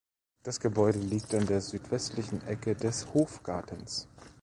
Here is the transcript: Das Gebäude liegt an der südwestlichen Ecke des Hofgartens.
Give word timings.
Das 0.41 0.59
Gebäude 0.59 0.97
liegt 0.97 1.31
an 1.35 1.45
der 1.45 1.61
südwestlichen 1.61 2.41
Ecke 2.47 2.73
des 2.75 3.13
Hofgartens. 3.13 4.07